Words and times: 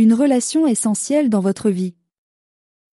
Une 0.00 0.14
relation 0.14 0.66
essentielle 0.66 1.28
dans 1.28 1.42
votre 1.42 1.68
vie. 1.68 1.94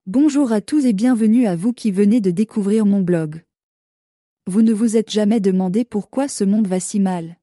Bonjour 0.08 0.52
à 0.52 0.60
tous 0.60 0.86
et 0.86 0.92
bienvenue 0.92 1.48
à 1.48 1.56
vous 1.56 1.72
qui 1.72 1.90
venez 1.90 2.20
de 2.20 2.32
découvrir 2.32 2.86
mon 2.86 3.00
blog. 3.00 3.46
Vous 4.46 4.62
ne 4.62 4.74
vous 4.74 4.98
êtes 4.98 5.10
jamais 5.10 5.40
demandé 5.40 5.86
pourquoi 5.86 6.28
ce 6.28 6.44
monde 6.44 6.68
va 6.68 6.82
si 6.82 7.00
mal. 7.00 7.38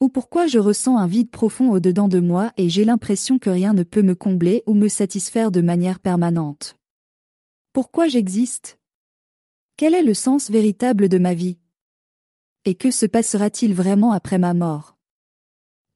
Ou 0.00 0.08
pourquoi 0.08 0.46
je 0.46 0.58
ressens 0.58 0.96
un 0.96 1.06
vide 1.06 1.30
profond 1.30 1.72
au-dedans 1.72 2.08
de 2.08 2.20
moi 2.20 2.54
et 2.56 2.70
j'ai 2.70 2.86
l'impression 2.86 3.38
que 3.38 3.50
rien 3.50 3.74
ne 3.74 3.82
peut 3.82 4.00
me 4.00 4.14
combler 4.14 4.62
ou 4.66 4.72
me 4.72 4.88
satisfaire 4.88 5.50
de 5.50 5.60
manière 5.60 6.00
permanente. 6.00 6.78
Pourquoi 7.74 8.08
j'existe? 8.08 8.78
Quel 9.76 9.92
est 9.92 10.02
le 10.02 10.14
sens 10.14 10.48
véritable 10.48 11.10
de 11.10 11.18
ma 11.18 11.34
vie? 11.34 11.58
Et 12.64 12.76
que 12.76 12.90
se 12.90 13.04
passera-t-il 13.04 13.74
vraiment 13.74 14.12
après 14.12 14.38
ma 14.38 14.54
mort? 14.54 14.93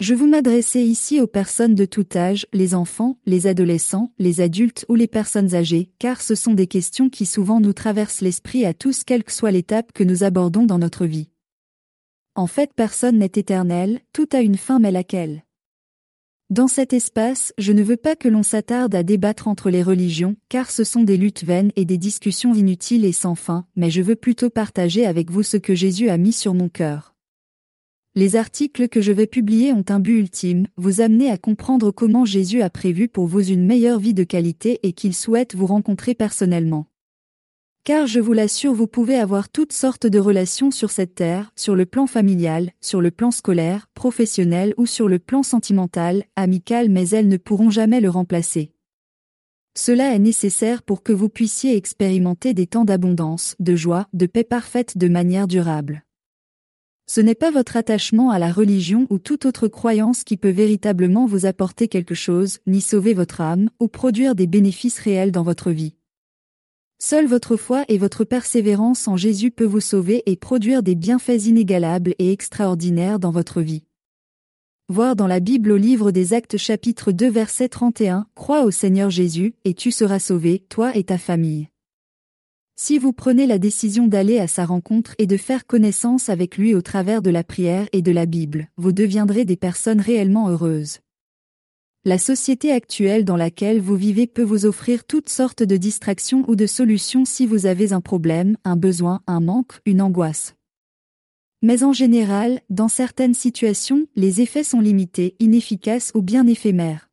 Je 0.01 0.15
vous 0.15 0.29
m'adressais 0.29 0.85
ici 0.85 1.21
aux 1.21 1.27
personnes 1.27 1.75
de 1.75 1.85
tout 1.85 2.07
âge, 2.15 2.47
les 2.53 2.75
enfants, 2.75 3.19
les 3.27 3.48
adolescents, 3.48 4.12
les 4.19 4.41
adultes 4.41 4.87
ou 4.88 4.95
les 4.95 5.09
personnes 5.09 5.57
âgées, 5.57 5.91
car 5.98 6.21
ce 6.21 6.37
sont 6.37 6.55
des 6.55 6.69
questions 6.69 7.11
qui 7.11 7.27
souvent 7.27 7.61
nous 7.61 7.73
traversent 7.73 8.21
l'esprit 8.21 8.65
à 8.65 8.74
tous 8.74 9.02
quelle 9.02 9.24
que 9.24 9.33
soit 9.33 9.51
l'étape 9.51 9.93
que 9.93 10.05
nous 10.05 10.23
abordons 10.23 10.65
dans 10.65 10.79
notre 10.79 11.05
vie. 11.05 11.30
En 12.37 12.47
fait 12.47 12.73
personne 12.74 13.19
n'est 13.19 13.27
éternel, 13.27 14.01
tout 14.12 14.29
a 14.33 14.41
une 14.41 14.57
fin 14.57 14.79
mais 14.79 14.93
laquelle? 14.93 15.43
Dans 16.49 16.69
cet 16.69 16.93
espace, 16.93 17.52
je 17.59 17.73
ne 17.73 17.83
veux 17.83 17.96
pas 17.96 18.16
que 18.16 18.29
l'on 18.29 18.45
s'attarde 18.45 18.95
à 18.95 19.02
débattre 19.02 19.49
entre 19.49 19.69
les 19.69 19.83
religions, 19.83 20.37
car 20.49 20.71
ce 20.71 20.85
sont 20.85 21.02
des 21.02 21.16
luttes 21.16 21.45
vaines 21.45 21.73
et 21.77 21.85
des 21.85 21.99
discussions 21.99 22.55
inutiles 22.55 23.05
et 23.05 23.12
sans 23.12 23.35
fin, 23.35 23.66
mais 23.77 23.91
je 23.91 24.01
veux 24.01 24.16
plutôt 24.16 24.49
partager 24.49 25.05
avec 25.05 25.30
vous 25.30 25.43
ce 25.43 25.57
que 25.57 25.74
Jésus 25.74 26.09
a 26.09 26.16
mis 26.16 26.33
sur 26.33 26.55
mon 26.55 26.69
cœur. 26.69 27.18
Les 28.15 28.37
articles 28.37 28.89
que 28.89 29.01
je 29.01 29.12
vais 29.12 29.27
publier 29.27 29.73
ont 29.73 29.85
un 29.89 30.01
but 30.01 30.19
ultime, 30.19 30.66
vous 30.77 31.01
amener 31.01 31.30
à 31.30 31.39
comprendre 31.39 31.91
comment 31.91 32.25
Jésus 32.25 32.62
a 32.62 32.71
prévu 32.71 33.09
pour 33.09 33.27
vous 33.27 33.49
une 33.51 33.66
meilleure 33.66 34.01
vie 34.01 34.15
de 34.15 34.25
qualité 34.25 34.80
et 34.83 34.93
qu'il 34.93 35.15
souhaite 35.15 35.55
vous 35.55 35.66
rencontrer 35.66 36.15
personnellement. 36.15 36.87
Car 37.85 38.07
je 38.07 38.21
vous 38.21 38.32
l'assure, 38.32 38.74
vous 38.74 38.87
pouvez 38.87 39.16
avoir 39.16 39.49
toutes 39.49 39.73
sortes 39.73 40.07
de 40.07 40.19
relations 40.19 40.71
sur 40.71 40.91
cette 40.91 41.15
terre, 41.15 41.52
sur 41.57 41.74
le 41.74 41.87
plan 41.87 42.07
familial, 42.07 42.73
sur 42.80 43.01
le 43.01 43.10
plan 43.10 43.30
scolaire, 43.30 43.88
professionnel 43.95 44.75
ou 44.77 44.85
sur 44.85 45.09
le 45.09 45.19
plan 45.19 45.43
sentimental, 45.43 46.25
amical, 46.37 46.91
mais 46.91 47.09
elles 47.10 47.29
ne 47.29 47.37
pourront 47.37 47.71
jamais 47.71 48.01
le 48.01 48.10
remplacer. 48.10 48.73
Cela 49.75 50.13
est 50.15 50.19
nécessaire 50.19 50.82
pour 50.82 51.02
que 51.02 51.13
vous 51.13 51.29
puissiez 51.29 51.77
expérimenter 51.77 52.52
des 52.52 52.66
temps 52.66 52.85
d'abondance, 52.85 53.54
de 53.60 53.77
joie, 53.77 54.09
de 54.13 54.27
paix 54.27 54.45
parfaite 54.45 54.99
de 54.99 55.09
manière 55.09 55.47
durable. 55.47 56.04
Ce 57.10 57.23
n'est 57.23 57.34
pas 57.34 57.51
votre 57.51 57.78
attachement 57.78 58.30
à 58.30 58.38
la 58.38 58.52
religion 58.52 59.06
ou 59.09 59.18
toute 59.18 59.46
autre 59.46 59.66
croyance 59.66 60.24
qui 60.24 60.37
peut 60.37 60.51
véritablement 60.51 61.24
vous 61.24 61.46
apporter 61.46 61.88
quelque 61.88 62.14
chose, 62.14 62.59
ni 62.66 62.82
sauver 62.82 63.14
votre 63.14 63.40
âme, 63.40 63.70
ou 63.80 63.88
produire 63.88 64.34
des 64.34 64.47
bénéfices 64.47 64.98
réels 64.98 65.32
dans 65.32 65.42
votre 65.42 65.70
vie. 65.70 65.94
Seule 66.98 67.26
votre 67.26 67.56
foi 67.56 67.86
et 67.88 67.97
votre 67.97 68.25
persévérance 68.25 69.09
en 69.09 69.16
Jésus 69.16 69.50
peut 69.50 69.64
vous 69.64 69.81
sauver 69.81 70.22
et 70.26 70.36
produire 70.36 70.82
des 70.82 70.97
bienfaits 70.97 71.47
inégalables 71.47 72.14
et 72.19 72.31
extraordinaires 72.31 73.19
dans 73.19 73.31
votre 73.31 73.62
vie. 73.62 73.84
Voir 74.91 75.16
dans 75.16 75.26
la 75.26 75.41
Bible 75.41 75.72
au 75.72 75.78
livre 75.78 76.10
des 76.10 76.34
Actes 76.34 76.59
chapitre 76.59 77.10
2 77.10 77.31
verset 77.31 77.70
31, 77.70 78.26
Crois 78.34 78.64
au 78.64 78.70
Seigneur 78.70 79.09
Jésus, 79.09 79.54
et 79.64 79.72
tu 79.72 79.92
seras 79.92 80.19
sauvé, 80.19 80.66
toi 80.69 80.94
et 80.94 81.04
ta 81.04 81.16
famille. 81.16 81.69
Si 82.81 82.97
vous 82.97 83.12
prenez 83.12 83.48
la 83.48 83.59
décision 83.59 84.06
d'aller 84.06 84.38
à 84.38 84.47
sa 84.47 84.65
rencontre 84.65 85.16
et 85.19 85.26
de 85.26 85.37
faire 85.37 85.66
connaissance 85.66 86.28
avec 86.28 86.56
lui 86.56 86.76
au 86.76 86.81
travers 86.81 87.22
de 87.22 87.31
la 87.31 87.43
prière 87.43 87.88
et 87.91 88.03
de 88.03 88.12
la 88.12 88.25
Bible, 88.25 88.69
vous 88.76 88.93
deviendrez 88.93 89.44
des 89.44 89.56
personnes 89.56 90.00
réellement 90.00 90.48
heureuses. 90.48 91.00
La 92.04 92.19
société 92.19 92.70
actuelle 92.70 93.25
dans 93.25 93.37
laquelle 93.37 93.81
vous 93.81 93.97
vivez 93.97 94.28
peut 94.28 94.44
vous 94.44 94.65
offrir 94.65 95.04
toutes 95.04 95.28
sortes 95.28 95.65
de 95.65 95.76
distractions 95.76 96.44
ou 96.47 96.54
de 96.54 96.66
solutions 96.66 97.25
si 97.25 97.47
vous 97.47 97.66
avez 97.66 97.93
un 97.93 98.00
problème, 98.00 98.56
un 98.62 98.76
besoin, 98.76 99.22
un 99.26 99.41
manque, 99.41 99.81
une 99.84 100.00
angoisse. 100.00 100.54
Mais 101.62 101.82
en 101.82 101.92
général, 101.92 102.60
dans 102.70 102.86
certaines 102.86 103.34
situations, 103.34 104.06
les 104.14 104.41
effets 104.41 104.62
sont 104.62 104.80
limités, 104.80 105.34
inefficaces 105.41 106.12
ou 106.14 106.22
bien 106.22 106.47
éphémères. 106.47 107.07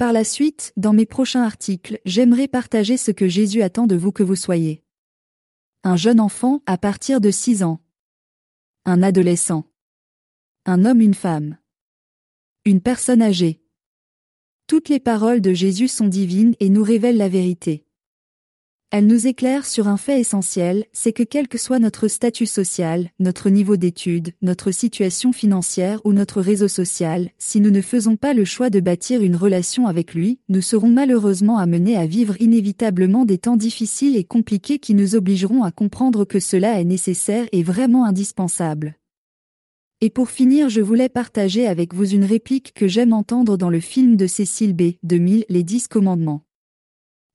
Par 0.00 0.14
la 0.14 0.24
suite, 0.24 0.72
dans 0.78 0.94
mes 0.94 1.04
prochains 1.04 1.42
articles, 1.42 2.00
j'aimerais 2.06 2.48
partager 2.48 2.96
ce 2.96 3.10
que 3.10 3.28
Jésus 3.28 3.60
attend 3.60 3.86
de 3.86 3.96
vous 3.96 4.12
que 4.12 4.22
vous 4.22 4.34
soyez. 4.34 4.82
Un 5.84 5.96
jeune 5.96 6.20
enfant 6.20 6.62
à 6.64 6.78
partir 6.78 7.20
de 7.20 7.30
6 7.30 7.64
ans. 7.64 7.82
Un 8.86 9.02
adolescent. 9.02 9.70
Un 10.64 10.86
homme, 10.86 11.02
une 11.02 11.12
femme. 11.12 11.58
Une 12.64 12.80
personne 12.80 13.20
âgée. 13.20 13.62
Toutes 14.66 14.88
les 14.88 15.00
paroles 15.00 15.42
de 15.42 15.52
Jésus 15.52 15.88
sont 15.88 16.08
divines 16.08 16.54
et 16.60 16.70
nous 16.70 16.82
révèlent 16.82 17.18
la 17.18 17.28
vérité. 17.28 17.84
Elle 18.92 19.06
nous 19.06 19.28
éclaire 19.28 19.66
sur 19.66 19.86
un 19.86 19.96
fait 19.96 20.18
essentiel, 20.18 20.84
c'est 20.92 21.12
que 21.12 21.22
quel 21.22 21.46
que 21.46 21.58
soit 21.58 21.78
notre 21.78 22.08
statut 22.08 22.46
social, 22.46 23.10
notre 23.20 23.48
niveau 23.48 23.76
d'études, 23.76 24.32
notre 24.42 24.72
situation 24.72 25.32
financière 25.32 26.00
ou 26.04 26.12
notre 26.12 26.40
réseau 26.40 26.66
social, 26.66 27.30
si 27.38 27.60
nous 27.60 27.70
ne 27.70 27.82
faisons 27.82 28.16
pas 28.16 28.34
le 28.34 28.44
choix 28.44 28.68
de 28.68 28.80
bâtir 28.80 29.22
une 29.22 29.36
relation 29.36 29.86
avec 29.86 30.12
lui, 30.12 30.40
nous 30.48 30.60
serons 30.60 30.88
malheureusement 30.88 31.58
amenés 31.58 31.96
à 31.96 32.04
vivre 32.04 32.34
inévitablement 32.42 33.24
des 33.24 33.38
temps 33.38 33.56
difficiles 33.56 34.16
et 34.16 34.24
compliqués 34.24 34.80
qui 34.80 34.94
nous 34.94 35.14
obligeront 35.14 35.62
à 35.62 35.70
comprendre 35.70 36.24
que 36.24 36.40
cela 36.40 36.80
est 36.80 36.84
nécessaire 36.84 37.46
et 37.52 37.62
vraiment 37.62 38.04
indispensable. 38.06 38.96
Et 40.00 40.10
pour 40.10 40.30
finir, 40.30 40.68
je 40.68 40.80
voulais 40.80 41.08
partager 41.08 41.68
avec 41.68 41.94
vous 41.94 42.08
une 42.08 42.24
réplique 42.24 42.72
que 42.74 42.88
j'aime 42.88 43.12
entendre 43.12 43.56
dans 43.56 43.70
le 43.70 43.78
film 43.78 44.16
de 44.16 44.26
Cécile 44.26 44.74
B. 44.74 44.94
2000, 45.04 45.44
Les 45.48 45.62
Dix 45.62 45.86
Commandements. 45.86 46.42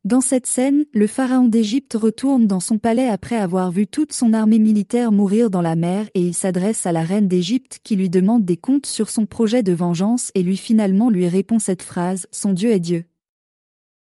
Dans 0.06 0.22
cette 0.22 0.46
scène, 0.46 0.86
le 0.94 1.08
pharaon 1.08 1.48
d'Égypte 1.48 1.98
retourne 2.00 2.46
dans 2.46 2.60
son 2.60 2.78
palais 2.78 3.10
après 3.10 3.38
avoir 3.38 3.72
vu 3.72 3.88
toute 3.88 4.14
son 4.14 4.34
armée 4.34 4.60
militaire 4.60 5.12
mourir 5.12 5.50
dans 5.50 5.64
la 5.64 5.76
mer 5.76 6.06
et 6.14 6.22
il 6.22 6.36
s'adresse 6.36 6.86
à 6.86 6.92
la 6.92 7.02
reine 7.02 7.28
d'Égypte 7.28 7.80
qui 7.84 7.96
lui 7.96 8.12
demande 8.12 8.46
des 8.46 8.56
comptes 8.56 8.86
sur 8.86 9.10
son 9.10 9.26
projet 9.26 9.64
de 9.64 9.74
vengeance 9.74 10.32
et 10.36 10.44
lui 10.44 10.58
finalement 10.58 11.10
lui 11.10 11.28
répond 11.28 11.58
cette 11.58 11.82
phrase, 11.82 12.28
Son 12.32 12.54
Dieu 12.54 12.70
est 12.70 12.80
Dieu. 12.80 13.06